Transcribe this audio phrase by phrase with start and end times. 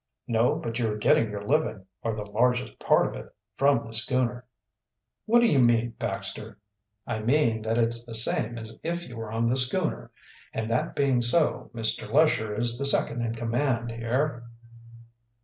[0.27, 3.93] "No, but you are getting your living or the largest part of it from the
[3.93, 4.45] schooner."
[5.27, 6.57] "What do you mean, Baxter?"
[7.05, 10.09] "I mean that it's the same as if you were on the schooner.
[10.53, 12.11] And that being so, Mr.
[12.11, 14.45] Lesher is the second in command here."